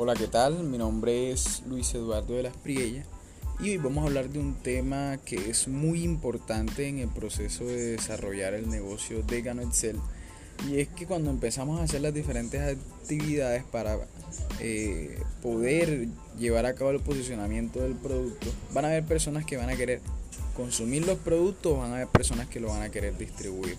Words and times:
Hola, 0.00 0.14
¿qué 0.14 0.28
tal? 0.28 0.62
Mi 0.62 0.78
nombre 0.78 1.32
es 1.32 1.64
Luis 1.66 1.92
Eduardo 1.92 2.34
de 2.34 2.44
las 2.44 2.56
Priella 2.56 3.02
y 3.58 3.70
hoy 3.70 3.78
vamos 3.78 4.04
a 4.04 4.06
hablar 4.06 4.28
de 4.28 4.38
un 4.38 4.54
tema 4.54 5.18
que 5.24 5.50
es 5.50 5.66
muy 5.66 6.04
importante 6.04 6.86
en 6.86 7.00
el 7.00 7.08
proceso 7.08 7.64
de 7.64 7.96
desarrollar 7.96 8.54
el 8.54 8.70
negocio 8.70 9.24
de 9.24 9.42
Gano 9.42 9.62
Excel 9.62 9.98
y 10.68 10.78
es 10.78 10.86
que 10.86 11.04
cuando 11.04 11.30
empezamos 11.30 11.80
a 11.80 11.82
hacer 11.82 12.00
las 12.00 12.14
diferentes 12.14 12.78
actividades 13.02 13.64
para 13.64 13.98
eh, 14.60 15.20
poder 15.42 16.06
llevar 16.38 16.66
a 16.66 16.76
cabo 16.76 16.92
el 16.92 17.00
posicionamiento 17.00 17.80
del 17.80 17.96
producto, 17.96 18.46
van 18.72 18.84
a 18.84 18.88
haber 18.90 19.04
personas 19.04 19.44
que 19.46 19.56
van 19.56 19.68
a 19.68 19.74
querer 19.74 20.00
consumir 20.54 21.04
los 21.08 21.18
productos, 21.18 21.76
van 21.76 21.90
a 21.90 21.96
haber 21.96 22.08
personas 22.08 22.46
que 22.46 22.60
lo 22.60 22.68
van 22.68 22.82
a 22.82 22.90
querer 22.90 23.18
distribuir. 23.18 23.76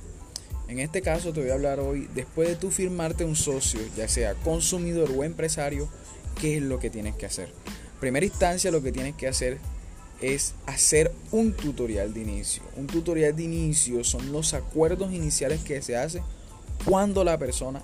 En 0.70 0.78
este 0.78 1.02
caso 1.02 1.34
te 1.34 1.42
voy 1.42 1.50
a 1.50 1.56
hablar 1.56 1.80
hoy, 1.80 2.08
después 2.14 2.48
de 2.48 2.56
tú 2.56 2.70
firmarte 2.70 3.26
un 3.26 3.36
socio, 3.36 3.80
ya 3.98 4.08
sea 4.08 4.36
consumidor 4.36 5.10
o 5.10 5.24
empresario, 5.24 5.90
¿qué 6.40 6.58
es 6.58 6.62
lo 6.62 6.78
que 6.78 6.92
tienes 6.92 7.16
que 7.16 7.26
hacer? 7.26 7.52
primera 8.00 8.26
instancia 8.26 8.72
lo 8.72 8.82
que 8.82 8.92
tienes 8.92 9.16
que 9.16 9.28
hacer 9.28 9.58
es 10.22 10.54
hacer 10.68 11.12
un 11.32 11.54
tutorial 11.54 12.14
de 12.14 12.22
inicio. 12.22 12.62
Un 12.78 12.86
tutorial 12.86 13.36
de 13.36 13.44
inicio 13.44 14.04
son 14.04 14.32
los 14.32 14.54
acuerdos 14.54 15.12
iniciales 15.12 15.62
que 15.64 15.82
se 15.82 15.98
hacen 15.98 16.22
cuando 16.86 17.24
la 17.24 17.40
persona 17.40 17.82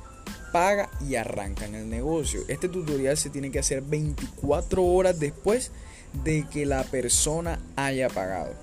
paga 0.53 0.89
y 1.01 1.15
arranca 1.15 1.65
en 1.65 1.73
el 1.73 1.89
negocio. 1.89 2.41
Este 2.47 2.69
tutorial 2.69 3.17
se 3.17 3.31
tiene 3.31 3.49
que 3.49 3.59
hacer 3.59 3.81
24 3.81 4.85
horas 4.85 5.19
después 5.19 5.71
de 6.23 6.45
que 6.49 6.67
la 6.67 6.83
persona 6.83 7.59
haya 7.75 8.09
pagado. 8.09 8.53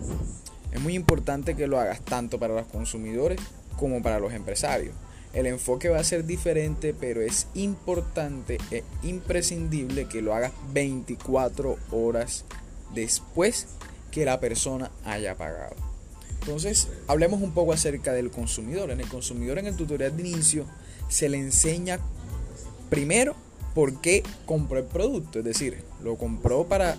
Es 0.71 0.81
muy 0.81 0.95
importante 0.95 1.57
que 1.57 1.67
lo 1.67 1.81
hagas 1.81 2.03
tanto 2.03 2.39
para 2.39 2.55
los 2.55 2.67
consumidores 2.67 3.41
como 3.83 4.01
para 4.01 4.21
los 4.21 4.33
empresarios. 4.33 4.95
El 5.33 5.47
enfoque 5.47 5.89
va 5.89 5.99
a 5.99 6.05
ser 6.05 6.25
diferente, 6.25 6.95
pero 6.95 7.21
es 7.21 7.49
importante 7.55 8.59
e 8.71 8.85
imprescindible 9.03 10.07
que 10.07 10.23
lo 10.23 10.35
hagas 10.35 10.53
24 10.73 11.77
horas 11.91 12.45
después 12.95 13.67
que 14.13 14.25
la 14.25 14.39
persona 14.39 14.93
haya 15.05 15.35
pagado. 15.37 15.75
Entonces, 16.41 16.89
hablemos 17.09 17.43
un 17.43 17.53
poco 17.55 17.73
acerca 17.73 18.13
del 18.13 18.31
consumidor. 18.31 18.93
En 18.93 19.01
el 19.01 19.09
consumidor, 19.09 19.59
en 19.59 19.67
el 19.67 19.77
tutorial 19.77 20.17
de 20.17 20.29
inicio, 20.29 20.67
se 21.09 21.29
le 21.29 21.39
enseña 21.39 21.99
primero 22.89 23.35
por 23.75 24.01
qué 24.01 24.23
compró 24.47 24.79
el 24.79 24.85
producto. 24.85 25.41
Es 25.41 25.45
decir, 25.45 25.83
lo 26.05 26.17
compró 26.17 26.67
para 26.69 26.99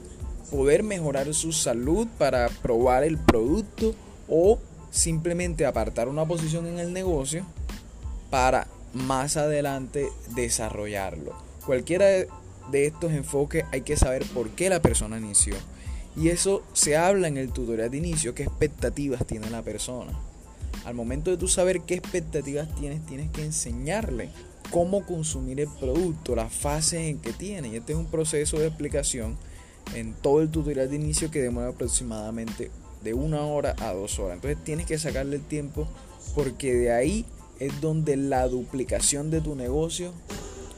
poder 0.52 0.84
mejorar 0.84 1.34
su 1.34 1.54
salud, 1.54 2.08
para 2.18 2.50
probar 2.50 3.06
el 3.06 3.18
producto 3.18 3.96
o 4.28 4.60
simplemente 4.94 5.66
apartar 5.66 6.08
una 6.08 6.26
posición 6.26 6.68
en 6.68 6.78
el 6.78 6.94
negocio 6.94 7.46
para 8.30 8.68
más 8.94 9.38
adelante 9.38 10.08
desarrollarlo. 10.36 11.34
Cualquiera 11.66 12.06
de 12.06 12.86
estos 12.86 13.12
enfoques 13.12 13.66
hay 13.72 13.82
que 13.82 13.98
saber 13.98 14.24
por 14.28 14.52
qué 14.52 14.70
la 14.70 14.82
persona 14.82 15.18
inició. 15.18 15.56
Y 16.16 16.30
eso 16.30 16.62
se 16.74 16.96
habla 16.96 17.28
en 17.28 17.38
el 17.38 17.52
tutorial 17.52 17.90
de 17.90 17.98
inicio, 17.98 18.36
qué 18.36 18.44
expectativas 18.44 19.26
tiene 19.26 19.50
la 19.50 19.64
persona. 19.64 20.14
Al 20.86 20.94
momento 20.94 21.32
de 21.32 21.38
tú 21.38 21.48
saber 21.48 21.82
qué 21.82 21.96
expectativas 21.96 22.74
tienes, 22.76 23.04
tienes 23.08 23.32
que 23.32 23.44
enseñarle 23.44 24.30
cómo 24.70 25.04
consumir 25.08 25.60
el 25.60 25.70
producto, 25.80 26.36
las 26.36 26.54
fases 26.54 27.02
en 27.02 27.18
que 27.18 27.34
tiene. 27.34 27.70
Y 27.70 27.78
este 27.78 27.94
es 27.94 27.98
un 27.98 28.06
proceso 28.06 28.60
de 28.60 28.68
explicación 28.68 29.38
en 29.96 30.14
todo 30.14 30.42
el 30.42 30.50
tutorial 30.50 30.88
de 30.88 30.98
inicio 30.98 31.32
que 31.32 31.42
demora 31.42 31.70
aproximadamente 31.70 32.70
de 33.04 33.14
una 33.14 33.46
hora 33.46 33.76
a 33.80 33.94
dos 33.94 34.20
horas. 34.20 34.36
Entonces 34.36 34.64
tienes 34.64 34.86
que 34.86 34.98
sacarle 34.98 35.38
el 35.38 35.44
tiempo 35.44 35.88
porque 36.36 36.74
de 36.74 36.92
ahí 36.92 37.26
es 37.60 37.82
donde 37.82 38.18
la 38.18 38.48
duplicación 38.48 39.30
de 39.30 39.42
tu 39.42 39.56
negocio 39.56 40.12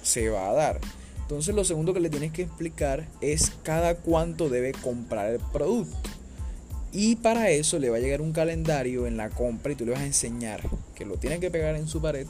se 0.01 0.29
va 0.29 0.49
a 0.49 0.53
dar. 0.53 0.81
Entonces 1.21 1.55
lo 1.55 1.63
segundo 1.63 1.93
que 1.93 1.99
le 1.99 2.09
tienes 2.09 2.31
que 2.31 2.43
explicar 2.43 3.07
es 3.22 3.51
cada 3.63 3.95
cuánto 3.95 4.50
debe 4.50 4.73
comprar 4.73 5.33
el 5.33 5.39
producto. 5.39 5.97
Y 6.91 7.17
para 7.17 7.50
eso 7.50 7.77
le 7.79 7.89
va 7.89 7.97
a 7.97 8.00
llegar 8.00 8.22
un 8.22 8.31
calendario 8.31 9.07
en 9.07 9.17
la 9.17 9.29
compra 9.29 9.73
y 9.73 9.75
tú 9.75 9.85
le 9.85 9.91
vas 9.91 10.01
a 10.01 10.05
enseñar 10.05 10.61
que 10.94 11.05
lo 11.05 11.17
tiene 11.17 11.39
que 11.39 11.51
pegar 11.51 11.75
en 11.75 11.88
su 11.88 12.01
pared 12.01 12.27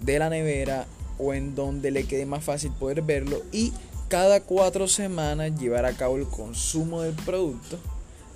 de 0.00 0.18
la 0.18 0.30
nevera 0.30 0.86
o 1.18 1.34
en 1.34 1.54
donde 1.54 1.90
le 1.90 2.04
quede 2.04 2.26
más 2.26 2.44
fácil 2.44 2.70
poder 2.72 3.02
verlo 3.02 3.42
y 3.52 3.72
cada 4.08 4.40
cuatro 4.42 4.86
semanas 4.86 5.58
llevar 5.58 5.86
a 5.86 5.96
cabo 5.96 6.16
el 6.16 6.26
consumo 6.26 7.02
del 7.02 7.14
producto 7.14 7.78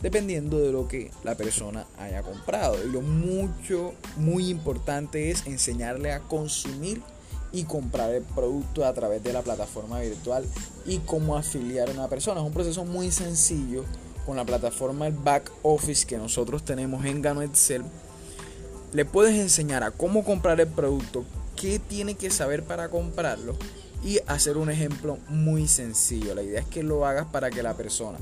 dependiendo 0.02 0.58
de 0.58 0.72
lo 0.72 0.86
que 0.88 1.10
la 1.24 1.34
persona 1.36 1.86
haya 1.98 2.22
comprado. 2.22 2.76
Y 2.84 2.90
lo 2.90 3.00
mucho, 3.00 3.94
muy 4.16 4.48
importante 4.48 5.30
es 5.30 5.46
enseñarle 5.46 6.12
a 6.12 6.20
consumir 6.20 7.02
y 7.50 7.64
comprar 7.64 8.10
el 8.10 8.22
producto 8.22 8.84
a 8.84 8.92
través 8.92 9.22
de 9.22 9.32
la 9.32 9.42
plataforma 9.42 10.00
virtual 10.00 10.44
y 10.84 10.98
cómo 10.98 11.36
afiliar 11.36 11.88
a 11.88 11.92
una 11.92 12.08
persona. 12.08 12.40
Es 12.40 12.46
un 12.46 12.52
proceso 12.52 12.84
muy 12.84 13.10
sencillo 13.10 13.84
con 14.26 14.36
la 14.36 14.44
plataforma 14.44 15.06
el 15.06 15.14
back 15.14 15.50
office 15.62 16.06
que 16.06 16.18
nosotros 16.18 16.64
tenemos 16.64 17.04
en 17.04 17.22
Gano 17.22 17.42
Excel. 17.42 17.82
Le 18.92 19.04
puedes 19.04 19.34
enseñar 19.36 19.82
a 19.82 19.90
cómo 19.90 20.24
comprar 20.24 20.60
el 20.60 20.68
producto, 20.68 21.24
qué 21.56 21.78
tiene 21.78 22.14
que 22.14 22.30
saber 22.30 22.62
para 22.62 22.90
comprarlo 22.90 23.56
y 24.04 24.20
hacer 24.26 24.56
un 24.58 24.70
ejemplo 24.70 25.18
muy 25.28 25.66
sencillo. 25.66 26.34
La 26.34 26.42
idea 26.42 26.60
es 26.60 26.66
que 26.66 26.82
lo 26.82 27.06
hagas 27.06 27.26
para 27.26 27.50
que 27.50 27.62
la 27.62 27.74
persona 27.74 28.18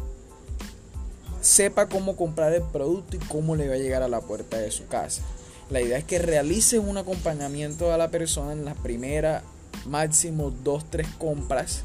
sepa 1.46 1.86
cómo 1.86 2.16
comprar 2.16 2.52
el 2.52 2.62
producto 2.62 3.16
y 3.16 3.20
cómo 3.20 3.54
le 3.54 3.68
va 3.68 3.74
a 3.74 3.78
llegar 3.78 4.02
a 4.02 4.08
la 4.08 4.20
puerta 4.20 4.58
de 4.58 4.72
su 4.72 4.88
casa. 4.88 5.22
La 5.70 5.80
idea 5.80 5.96
es 5.96 6.04
que 6.04 6.18
realices 6.18 6.80
un 6.84 6.98
acompañamiento 6.98 7.92
a 7.92 7.96
la 7.96 8.10
persona 8.10 8.52
en 8.52 8.64
las 8.64 8.76
primeras 8.76 9.44
máximo 9.86 10.50
2 10.50 10.90
3 10.90 11.06
compras 11.18 11.82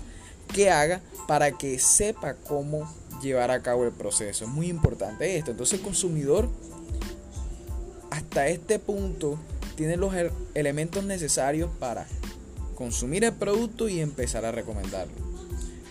que 0.51 0.71
haga 0.71 1.01
para 1.27 1.51
que 1.51 1.77
sepa 1.77 2.33
cómo 2.33 2.91
llevar 3.21 3.51
a 3.51 3.61
cabo 3.61 3.85
el 3.85 3.91
proceso. 3.91 4.45
Es 4.45 4.49
muy 4.49 4.67
importante 4.67 5.37
esto. 5.37 5.51
Entonces 5.51 5.79
el 5.79 5.85
consumidor 5.85 6.49
hasta 8.09 8.47
este 8.47 8.79
punto 8.79 9.37
tiene 9.75 9.95
los 9.95 10.13
elementos 10.55 11.03
necesarios 11.03 11.69
para 11.79 12.07
consumir 12.75 13.23
el 13.25 13.33
producto 13.33 13.89
y 13.89 13.99
empezar 13.99 14.43
a 14.43 14.51
recomendarlo. 14.51 15.13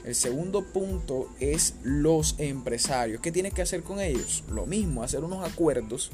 El 0.04 0.14
segundo 0.14 0.64
punto 0.64 1.28
es 1.40 1.74
los 1.82 2.36
empresarios. 2.38 3.20
¿Qué 3.20 3.32
tienes 3.32 3.52
que 3.52 3.62
hacer 3.62 3.82
con 3.82 4.00
ellos? 4.00 4.44
Lo 4.50 4.66
mismo, 4.66 5.02
hacer 5.02 5.22
unos 5.24 5.48
acuerdos 5.48 6.10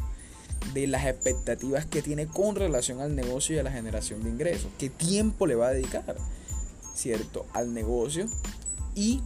de 0.75 0.87
las 0.87 1.07
expectativas 1.07 1.87
que 1.87 2.03
tiene 2.03 2.27
con 2.27 2.57
relación 2.57 3.01
al 3.01 3.15
negocio 3.15 3.55
y 3.55 3.59
a 3.61 3.63
la 3.63 3.71
generación 3.71 4.25
de 4.25 4.31
ingresos. 4.31 4.71
¿Qué 4.79 4.91
tiempo 4.91 5.47
le 5.47 5.55
va 5.55 5.69
a 5.69 5.73
dedicar? 5.73 6.17
¿Cierto? 6.95 7.47
Al 7.53 7.73
negocio. 7.73 8.27
Y 8.97 9.21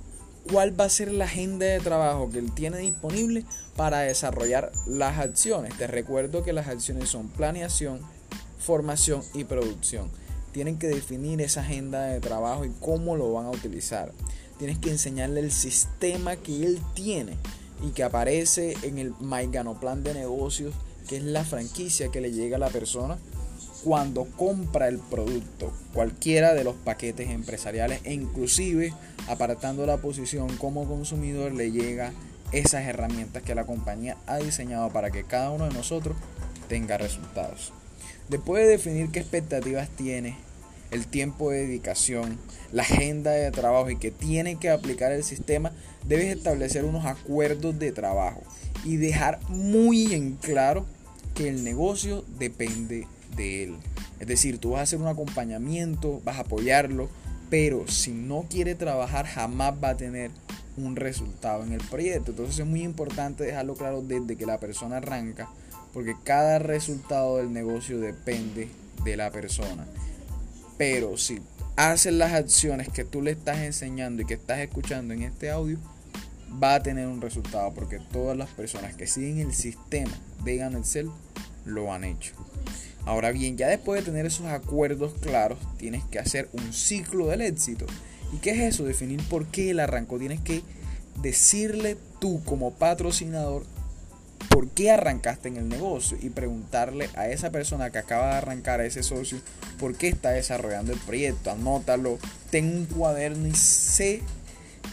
cuál 0.50 0.78
va 0.78 0.84
a 0.84 0.90
ser 0.90 1.10
la 1.12 1.24
agenda 1.24 1.66
de 1.66 1.80
trabajo 1.80 2.30
que 2.30 2.38
él 2.38 2.52
tiene 2.52 2.78
disponible 2.78 3.44
para 3.76 4.00
desarrollar 4.00 4.72
las 4.86 5.18
acciones. 5.18 5.76
Te 5.78 5.86
recuerdo 5.86 6.42
que 6.42 6.52
las 6.52 6.68
acciones 6.68 7.08
son 7.08 7.28
planeación, 7.28 8.00
formación 8.58 9.22
y 9.32 9.44
producción. 9.44 10.10
Tienen 10.52 10.78
que 10.78 10.88
definir 10.88 11.40
esa 11.40 11.60
agenda 11.60 12.04
de 12.04 12.20
trabajo 12.20 12.64
y 12.64 12.72
cómo 12.80 13.16
lo 13.16 13.32
van 13.32 13.46
a 13.46 13.50
utilizar 13.50 14.12
tienes 14.60 14.78
que 14.78 14.90
enseñarle 14.90 15.40
el 15.40 15.52
sistema 15.52 16.36
que 16.36 16.66
él 16.66 16.78
tiene 16.92 17.32
y 17.82 17.92
que 17.92 18.02
aparece 18.02 18.76
en 18.82 18.98
el 18.98 19.14
Maigano 19.18 19.80
Plan 19.80 20.02
de 20.04 20.12
Negocios, 20.12 20.74
que 21.08 21.16
es 21.16 21.22
la 21.22 21.44
franquicia 21.44 22.10
que 22.10 22.20
le 22.20 22.30
llega 22.30 22.58
a 22.58 22.60
la 22.60 22.68
persona 22.68 23.16
cuando 23.82 24.26
compra 24.26 24.88
el 24.88 24.98
producto, 24.98 25.72
cualquiera 25.94 26.52
de 26.52 26.64
los 26.64 26.74
paquetes 26.74 27.30
empresariales 27.30 28.00
e 28.04 28.12
inclusive 28.12 28.92
apartando 29.28 29.86
la 29.86 29.96
posición 29.96 30.54
como 30.58 30.86
consumidor 30.86 31.52
le 31.52 31.72
llega 31.72 32.12
esas 32.52 32.84
herramientas 32.84 33.42
que 33.42 33.54
la 33.54 33.64
compañía 33.64 34.18
ha 34.26 34.36
diseñado 34.36 34.90
para 34.90 35.10
que 35.10 35.24
cada 35.24 35.52
uno 35.52 35.68
de 35.68 35.72
nosotros 35.72 36.18
tenga 36.68 36.98
resultados. 36.98 37.72
Después 38.28 38.62
de 38.62 38.72
definir 38.72 39.10
qué 39.10 39.20
expectativas 39.20 39.88
tiene, 39.88 40.36
el 40.90 41.06
tiempo 41.06 41.50
de 41.50 41.66
dedicación, 41.66 42.38
la 42.72 42.82
agenda 42.82 43.30
de 43.30 43.50
trabajo 43.50 43.90
y 43.90 43.96
que 43.96 44.10
tiene 44.10 44.56
que 44.56 44.70
aplicar 44.70 45.12
el 45.12 45.24
sistema, 45.24 45.72
debes 46.06 46.36
establecer 46.36 46.84
unos 46.84 47.06
acuerdos 47.06 47.78
de 47.78 47.92
trabajo 47.92 48.42
y 48.84 48.96
dejar 48.96 49.40
muy 49.48 50.14
en 50.14 50.36
claro 50.36 50.86
que 51.34 51.48
el 51.48 51.64
negocio 51.64 52.24
depende 52.38 53.06
de 53.36 53.64
él. 53.64 53.76
Es 54.18 54.26
decir, 54.26 54.58
tú 54.58 54.70
vas 54.70 54.80
a 54.80 54.82
hacer 54.82 54.98
un 54.98 55.08
acompañamiento, 55.08 56.20
vas 56.24 56.36
a 56.36 56.40
apoyarlo, 56.40 57.08
pero 57.48 57.88
si 57.88 58.12
no 58.12 58.46
quiere 58.48 58.74
trabajar 58.74 59.26
jamás 59.26 59.74
va 59.82 59.90
a 59.90 59.96
tener 59.96 60.30
un 60.76 60.96
resultado 60.96 61.64
en 61.64 61.72
el 61.72 61.80
proyecto. 61.80 62.30
Entonces 62.30 62.58
es 62.58 62.66
muy 62.66 62.82
importante 62.82 63.44
dejarlo 63.44 63.74
claro 63.74 64.02
desde 64.02 64.36
que 64.36 64.46
la 64.46 64.58
persona 64.58 64.98
arranca, 64.98 65.48
porque 65.92 66.14
cada 66.24 66.58
resultado 66.58 67.38
del 67.38 67.52
negocio 67.52 67.98
depende 67.98 68.68
de 69.04 69.16
la 69.16 69.30
persona. 69.30 69.86
Pero 70.80 71.18
si 71.18 71.40
haces 71.76 72.14
las 72.14 72.32
acciones 72.32 72.88
que 72.88 73.04
tú 73.04 73.20
le 73.20 73.32
estás 73.32 73.58
enseñando 73.58 74.22
y 74.22 74.24
que 74.24 74.32
estás 74.32 74.60
escuchando 74.60 75.12
en 75.12 75.24
este 75.24 75.50
audio, 75.50 75.76
va 76.50 76.76
a 76.76 76.82
tener 76.82 77.06
un 77.06 77.20
resultado 77.20 77.74
porque 77.74 78.00
todas 78.10 78.34
las 78.34 78.48
personas 78.48 78.94
que 78.94 79.06
siguen 79.06 79.40
el 79.40 79.52
sistema 79.52 80.10
de 80.42 80.64
Excel 80.64 81.10
lo 81.66 81.92
han 81.92 82.04
hecho. 82.04 82.32
Ahora 83.04 83.30
bien, 83.30 83.58
ya 83.58 83.68
después 83.68 84.00
de 84.00 84.10
tener 84.10 84.24
esos 84.24 84.46
acuerdos 84.46 85.12
claros, 85.20 85.58
tienes 85.76 86.02
que 86.04 86.18
hacer 86.18 86.48
un 86.54 86.72
ciclo 86.72 87.26
del 87.26 87.42
éxito. 87.42 87.84
¿Y 88.32 88.38
qué 88.38 88.52
es 88.52 88.74
eso? 88.74 88.84
Definir 88.84 89.22
por 89.24 89.48
qué 89.48 89.72
él 89.72 89.80
arrancó. 89.80 90.18
Tienes 90.18 90.40
que 90.40 90.62
decirle 91.20 91.98
tú 92.20 92.42
como 92.44 92.72
patrocinador 92.72 93.66
por 94.50 94.68
qué 94.68 94.90
arrancaste 94.90 95.48
en 95.48 95.56
el 95.56 95.68
negocio 95.68 96.18
y 96.20 96.28
preguntarle 96.28 97.08
a 97.14 97.28
esa 97.28 97.50
persona 97.50 97.90
que 97.90 97.98
acaba 97.98 98.26
de 98.26 98.34
arrancar, 98.34 98.80
a 98.80 98.84
ese 98.84 99.04
socio, 99.04 99.38
por 99.78 99.96
qué 99.96 100.08
está 100.08 100.30
desarrollando 100.30 100.92
el 100.92 100.98
proyecto. 100.98 101.52
Anótalo, 101.52 102.18
ten 102.50 102.66
un 102.66 102.86
cuaderno 102.86 103.46
y 103.46 103.54
sé 103.54 104.22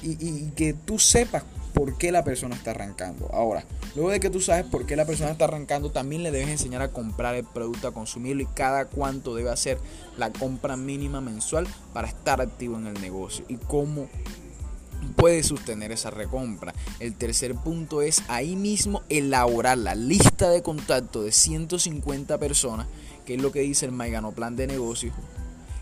y, 0.04 0.52
que 0.52 0.74
tú 0.74 1.00
sepas 1.00 1.44
por 1.74 1.98
qué 1.98 2.12
la 2.12 2.24
persona 2.24 2.56
está 2.56 2.72
arrancando. 2.72 3.30
Ahora, 3.34 3.66
luego 3.96 4.12
de 4.12 4.20
que 4.20 4.30
tú 4.30 4.42
sabes 4.42 4.64
por 4.64 4.86
qué 4.86 4.96
la 4.96 5.06
persona 5.06 5.32
está 5.32 5.46
arrancando, 5.46 5.92
también 5.92 6.22
le 6.22 6.32
debes 6.32 6.50
enseñar 6.50 6.84
a 6.84 6.92
comprar 6.92 7.36
el 7.36 7.44
producto, 7.44 7.88
a 7.88 7.94
consumirlo 7.94 8.44
y 8.44 8.48
cada 8.48 8.86
cuánto 8.86 9.36
debe 9.36 9.50
hacer 9.50 9.80
la 10.18 10.32
compra 10.32 10.78
mínima 10.78 11.20
mensual 11.20 11.68
para 11.94 12.08
estar 12.08 12.42
activo 12.42 12.78
en 12.78 12.88
el 12.88 13.02
negocio 13.02 13.44
y 13.48 13.58
cómo 13.58 14.08
puede 15.08 15.44
sostener 15.44 15.92
esa 15.92 16.10
recompra. 16.10 16.74
El 17.00 17.16
tercer 17.16 17.56
punto 17.56 18.02
es 18.02 18.24
ahí 18.28 18.56
mismo 18.56 19.02
elaborar 19.10 19.78
la 19.78 19.96
lista 19.96 20.50
de 20.50 20.62
contacto 20.62 21.24
de 21.24 21.32
150 21.32 22.38
personas, 22.38 22.88
que 23.26 23.36
es 23.36 23.42
lo 23.42 23.52
que 23.52 23.62
dice 23.62 23.86
el 23.86 23.92
Maigano 23.92 24.32
Plan 24.32 24.56
de 24.56 24.68
Negocios. 24.68 25.14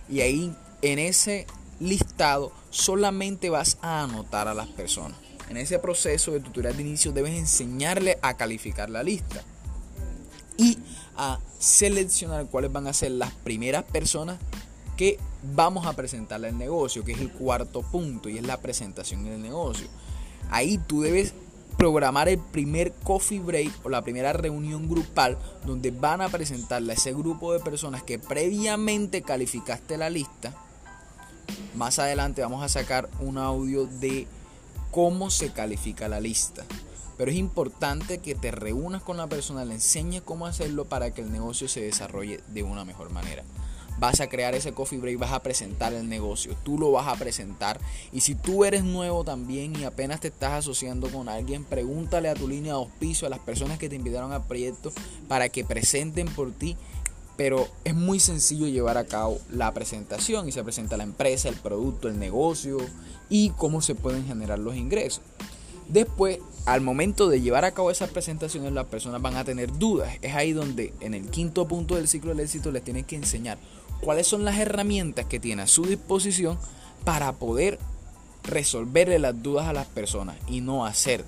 Y 0.09 0.21
ahí 0.21 0.53
en 0.81 0.99
ese 0.99 1.47
listado 1.79 2.51
solamente 2.69 3.49
vas 3.49 3.77
a 3.81 4.03
anotar 4.03 4.47
a 4.47 4.53
las 4.53 4.67
personas. 4.67 5.17
En 5.49 5.57
ese 5.57 5.77
proceso 5.79 6.31
de 6.31 6.39
tutorial 6.39 6.75
de 6.75 6.81
inicio 6.81 7.11
debes 7.11 7.37
enseñarle 7.37 8.17
a 8.21 8.35
calificar 8.35 8.89
la 8.89 9.03
lista 9.03 9.43
y 10.57 10.77
a 11.15 11.39
seleccionar 11.59 12.47
cuáles 12.47 12.71
van 12.71 12.87
a 12.87 12.93
ser 12.93 13.11
las 13.11 13.31
primeras 13.31 13.83
personas 13.83 14.39
que 14.97 15.19
vamos 15.53 15.85
a 15.85 15.93
presentarle 15.93 16.49
el 16.49 16.57
negocio, 16.57 17.03
que 17.03 17.13
es 17.13 17.19
el 17.19 17.31
cuarto 17.31 17.81
punto 17.81 18.29
y 18.29 18.37
es 18.37 18.45
la 18.45 18.61
presentación 18.61 19.23
del 19.23 19.41
negocio. 19.41 19.87
Ahí 20.49 20.77
tú 20.77 21.01
debes 21.01 21.33
programar 21.77 22.29
el 22.29 22.39
primer 22.39 22.93
coffee 23.03 23.39
break 23.39 23.71
o 23.83 23.89
la 23.89 24.01
primera 24.01 24.33
reunión 24.33 24.87
grupal 24.87 25.37
donde 25.65 25.91
van 25.91 26.21
a 26.21 26.29
presentarle 26.29 26.93
a 26.93 26.95
ese 26.95 27.13
grupo 27.13 27.51
de 27.53 27.59
personas 27.59 28.03
que 28.03 28.17
previamente 28.17 29.21
calificaste 29.21 29.97
la 29.97 30.09
lista. 30.09 30.53
Más 31.75 31.99
adelante 31.99 32.41
vamos 32.41 32.63
a 32.63 32.69
sacar 32.69 33.09
un 33.19 33.37
audio 33.37 33.85
de 33.85 34.27
cómo 34.91 35.29
se 35.29 35.51
califica 35.51 36.07
la 36.07 36.21
lista. 36.21 36.63
Pero 37.17 37.31
es 37.31 37.37
importante 37.37 38.17
que 38.17 38.35
te 38.35 38.51
reúnas 38.51 39.01
con 39.01 39.17
la 39.17 39.27
persona, 39.27 39.63
le 39.63 39.75
enseñes 39.75 40.21
cómo 40.21 40.47
hacerlo 40.47 40.85
para 40.85 41.11
que 41.11 41.21
el 41.21 41.31
negocio 41.31 41.67
se 41.67 41.81
desarrolle 41.81 42.41
de 42.47 42.63
una 42.63 42.83
mejor 42.83 43.09
manera. 43.09 43.43
Vas 43.97 44.19
a 44.19 44.27
crear 44.27 44.55
ese 44.55 44.73
coffee 44.73 44.99
break, 44.99 45.17
vas 45.17 45.31
a 45.31 45.41
presentar 45.41 45.93
el 45.93 46.09
negocio, 46.09 46.55
tú 46.63 46.77
lo 46.77 46.91
vas 46.91 47.07
a 47.07 47.15
presentar. 47.15 47.79
Y 48.11 48.21
si 48.21 48.35
tú 48.35 48.65
eres 48.65 48.83
nuevo 48.83 49.23
también 49.23 49.75
y 49.79 49.83
apenas 49.83 50.19
te 50.19 50.27
estás 50.27 50.53
asociando 50.53 51.09
con 51.09 51.29
alguien, 51.29 51.63
pregúntale 51.63 52.29
a 52.29 52.33
tu 52.33 52.47
línea 52.47 52.73
de 52.73 52.79
auspicio, 52.79 53.27
a 53.27 53.29
las 53.29 53.39
personas 53.39 53.79
que 53.79 53.89
te 53.89 53.95
invitaron 53.95 54.31
al 54.31 54.45
proyecto, 54.45 54.91
para 55.27 55.49
que 55.49 55.63
presenten 55.63 56.27
por 56.27 56.51
ti 56.51 56.75
pero 57.37 57.67
es 57.83 57.93
muy 57.93 58.19
sencillo 58.19 58.67
llevar 58.67 58.97
a 58.97 59.05
cabo 59.05 59.39
la 59.51 59.73
presentación 59.73 60.47
y 60.47 60.51
se 60.51 60.63
presenta 60.63 60.97
la 60.97 61.03
empresa, 61.03 61.49
el 61.49 61.55
producto, 61.55 62.07
el 62.07 62.17
negocio 62.17 62.77
y 63.29 63.49
cómo 63.51 63.81
se 63.81 63.95
pueden 63.95 64.25
generar 64.25 64.59
los 64.59 64.75
ingresos. 64.75 65.21
Después, 65.87 66.39
al 66.65 66.81
momento 66.81 67.29
de 67.29 67.41
llevar 67.41 67.65
a 67.65 67.71
cabo 67.71 67.91
esas 67.91 68.09
presentaciones, 68.09 68.73
las 68.73 68.87
personas 68.87 69.21
van 69.21 69.35
a 69.35 69.43
tener 69.43 69.71
dudas. 69.77 70.17
Es 70.21 70.35
ahí 70.35 70.53
donde 70.53 70.93
en 70.99 71.13
el 71.13 71.29
quinto 71.29 71.67
punto 71.67 71.95
del 71.95 72.07
ciclo 72.07 72.29
del 72.31 72.41
éxito 72.41 72.71
les 72.71 72.83
tienen 72.83 73.05
que 73.05 73.15
enseñar 73.15 73.57
cuáles 74.01 74.27
son 74.27 74.45
las 74.45 74.57
herramientas 74.57 75.25
que 75.25 75.39
tiene 75.39 75.63
a 75.63 75.67
su 75.67 75.85
disposición 75.85 76.57
para 77.03 77.33
poder 77.33 77.79
resolverle 78.43 79.19
las 79.19 79.41
dudas 79.41 79.67
a 79.67 79.73
las 79.73 79.87
personas 79.87 80.37
y 80.47 80.61
no 80.61 80.85
hacer 80.85 81.23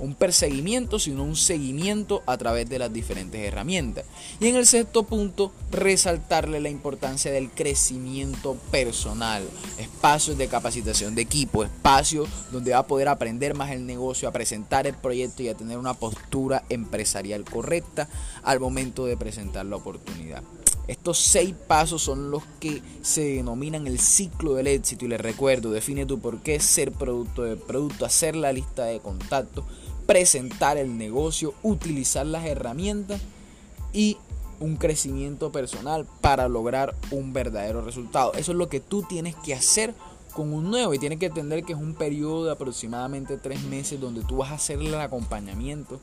un 0.00 0.14
perseguimiento, 0.14 0.98
sino 0.98 1.22
un 1.22 1.36
seguimiento 1.36 2.22
a 2.26 2.36
través 2.36 2.68
de 2.68 2.78
las 2.78 2.92
diferentes 2.92 3.40
herramientas. 3.40 4.04
Y 4.40 4.48
en 4.48 4.56
el 4.56 4.66
sexto 4.66 5.04
punto, 5.04 5.52
resaltarle 5.70 6.60
la 6.60 6.70
importancia 6.70 7.30
del 7.30 7.50
crecimiento 7.50 8.56
personal, 8.70 9.42
espacios 9.78 10.36
de 10.38 10.48
capacitación 10.48 11.14
de 11.14 11.22
equipo, 11.22 11.64
espacios 11.64 12.28
donde 12.50 12.72
va 12.72 12.78
a 12.78 12.86
poder 12.86 13.08
aprender 13.08 13.54
más 13.54 13.70
el 13.70 13.86
negocio, 13.86 14.28
a 14.28 14.32
presentar 14.32 14.86
el 14.86 14.94
proyecto 14.94 15.42
y 15.42 15.48
a 15.48 15.54
tener 15.54 15.78
una 15.78 15.94
postura 15.94 16.64
empresarial 16.68 17.44
correcta 17.44 18.08
al 18.42 18.60
momento 18.60 19.06
de 19.06 19.16
presentar 19.16 19.66
la 19.66 19.76
oportunidad. 19.76 20.42
Estos 20.90 21.18
seis 21.18 21.54
pasos 21.68 22.02
son 22.02 22.32
los 22.32 22.42
que 22.58 22.82
se 23.02 23.22
denominan 23.22 23.86
el 23.86 24.00
ciclo 24.00 24.54
del 24.54 24.66
éxito 24.66 25.04
y 25.04 25.08
les 25.08 25.20
recuerdo, 25.20 25.70
define 25.70 26.04
tu 26.04 26.18
por 26.18 26.40
qué 26.40 26.58
ser 26.58 26.90
producto 26.90 27.44
de 27.44 27.54
producto, 27.54 28.04
hacer 28.04 28.34
la 28.34 28.52
lista 28.52 28.86
de 28.86 28.98
contactos, 28.98 29.64
presentar 30.10 30.76
el 30.76 30.98
negocio, 30.98 31.54
utilizar 31.62 32.26
las 32.26 32.44
herramientas 32.44 33.20
y 33.92 34.16
un 34.58 34.74
crecimiento 34.74 35.52
personal 35.52 36.04
para 36.20 36.48
lograr 36.48 36.96
un 37.12 37.32
verdadero 37.32 37.80
resultado. 37.80 38.32
Eso 38.32 38.50
es 38.50 38.58
lo 38.58 38.68
que 38.68 38.80
tú 38.80 39.04
tienes 39.04 39.36
que 39.36 39.54
hacer 39.54 39.94
con 40.34 40.52
un 40.52 40.68
nuevo 40.68 40.92
y 40.94 40.98
tienes 40.98 41.20
que 41.20 41.26
entender 41.26 41.62
que 41.62 41.74
es 41.74 41.78
un 41.78 41.94
periodo 41.94 42.44
de 42.44 42.50
aproximadamente 42.50 43.36
tres 43.36 43.62
meses 43.62 44.00
donde 44.00 44.22
tú 44.24 44.38
vas 44.38 44.50
a 44.50 44.54
hacerle 44.54 44.88
el 44.88 45.00
acompañamiento 45.00 46.00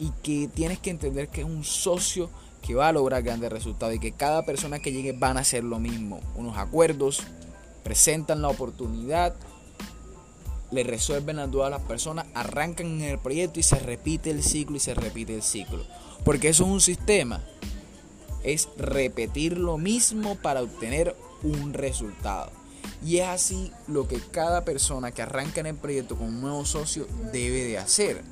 y 0.00 0.10
que 0.24 0.48
tienes 0.52 0.80
que 0.80 0.90
entender 0.90 1.28
que 1.28 1.42
es 1.42 1.46
un 1.46 1.62
socio 1.62 2.30
que 2.62 2.74
va 2.74 2.88
a 2.88 2.92
lograr 2.92 3.22
grandes 3.22 3.52
resultados 3.52 3.94
y 3.94 4.00
que 4.00 4.10
cada 4.10 4.44
persona 4.44 4.80
que 4.80 4.90
llegue 4.90 5.12
van 5.12 5.36
a 5.36 5.42
hacer 5.42 5.62
lo 5.62 5.78
mismo, 5.78 6.18
unos 6.34 6.58
acuerdos, 6.58 7.22
presentan 7.84 8.42
la 8.42 8.48
oportunidad 8.48 9.36
le 10.70 10.84
resuelven 10.84 11.36
las 11.36 11.50
dudas 11.50 11.68
a 11.68 11.70
las 11.70 11.82
personas, 11.82 12.26
arrancan 12.34 12.86
en 12.86 13.02
el 13.02 13.18
proyecto 13.18 13.60
y 13.60 13.62
se 13.62 13.78
repite 13.78 14.30
el 14.30 14.42
ciclo 14.42 14.76
y 14.76 14.80
se 14.80 14.94
repite 14.94 15.34
el 15.34 15.42
ciclo. 15.42 15.84
Porque 16.24 16.48
eso 16.48 16.64
es 16.64 16.70
un 16.70 16.80
sistema. 16.80 17.42
Es 18.42 18.68
repetir 18.76 19.58
lo 19.58 19.78
mismo 19.78 20.36
para 20.36 20.62
obtener 20.62 21.16
un 21.42 21.72
resultado. 21.72 22.50
Y 23.04 23.18
es 23.18 23.28
así 23.28 23.72
lo 23.86 24.06
que 24.06 24.20
cada 24.20 24.64
persona 24.64 25.10
que 25.10 25.22
arranca 25.22 25.60
en 25.60 25.66
el 25.66 25.76
proyecto 25.76 26.16
con 26.16 26.28
un 26.28 26.40
nuevo 26.40 26.64
socio 26.64 27.06
debe 27.32 27.64
de 27.64 27.78
hacer. 27.78 28.22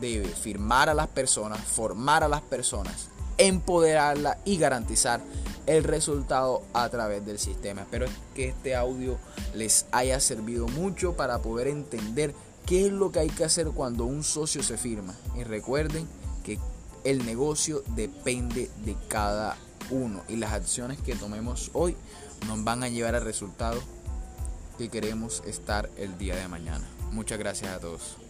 Debe 0.00 0.28
firmar 0.28 0.88
a 0.88 0.94
las 0.94 1.08
personas, 1.08 1.60
formar 1.60 2.22
a 2.22 2.28
las 2.28 2.42
personas, 2.42 3.08
empoderarla 3.36 4.38
y 4.44 4.58
garantizar 4.58 5.20
el 5.68 5.84
resultado 5.84 6.62
a 6.72 6.88
través 6.88 7.24
del 7.26 7.38
sistema. 7.38 7.82
Espero 7.82 8.06
que 8.34 8.48
este 8.48 8.74
audio 8.74 9.18
les 9.54 9.84
haya 9.92 10.18
servido 10.18 10.66
mucho 10.66 11.12
para 11.14 11.40
poder 11.42 11.68
entender 11.68 12.34
qué 12.64 12.86
es 12.86 12.92
lo 12.92 13.12
que 13.12 13.20
hay 13.20 13.28
que 13.28 13.44
hacer 13.44 13.68
cuando 13.68 14.06
un 14.06 14.24
socio 14.24 14.62
se 14.62 14.78
firma. 14.78 15.14
Y 15.36 15.44
recuerden 15.44 16.08
que 16.42 16.58
el 17.04 17.24
negocio 17.26 17.82
depende 17.94 18.70
de 18.86 18.96
cada 19.08 19.58
uno 19.90 20.22
y 20.26 20.36
las 20.36 20.52
acciones 20.52 21.00
que 21.00 21.14
tomemos 21.14 21.70
hoy 21.74 21.96
nos 22.46 22.64
van 22.64 22.82
a 22.82 22.88
llevar 22.88 23.14
al 23.14 23.24
resultado 23.24 23.78
que 24.78 24.88
queremos 24.88 25.42
estar 25.46 25.90
el 25.98 26.16
día 26.16 26.34
de 26.36 26.48
mañana. 26.48 26.88
Muchas 27.12 27.38
gracias 27.38 27.76
a 27.76 27.78
todos. 27.78 28.27